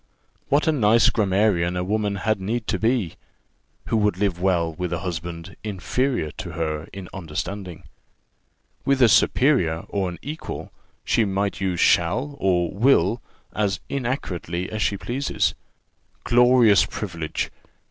What 0.49 0.65
a 0.67 0.71
nice 0.71 1.11
grammarian 1.11 1.77
a 1.77 1.83
woman 1.83 2.15
had 2.15 2.41
need 2.41 2.65
to 2.69 2.79
be, 2.79 3.17
who 3.85 3.97
would 3.97 4.17
live 4.17 4.41
well 4.41 4.73
with 4.73 4.91
a 4.91 5.01
husband 5.01 5.55
inferior 5.63 6.31
to 6.41 6.53
her 6.53 6.85
in 6.91 7.07
understanding! 7.13 7.83
With 8.83 8.99
a 9.03 9.07
superior 9.07 9.85
or 9.89 10.09
an 10.09 10.17
equal, 10.23 10.71
she 11.05 11.23
might 11.23 11.61
use 11.61 11.79
shall 11.81 12.35
and 12.41 12.79
will 12.79 13.21
as 13.53 13.79
inaccurately 13.89 14.71
as 14.71 14.81
she 14.81 14.97
pleases. 14.97 15.53
Glorious 16.23 16.83
privilege! 16.83 17.51